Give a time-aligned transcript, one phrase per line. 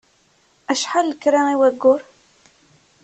[0.71, 2.01] Acḥal lekra i wayyur?